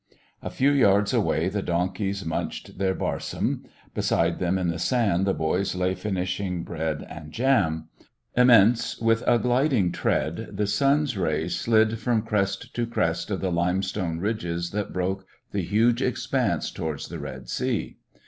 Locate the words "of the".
13.29-13.51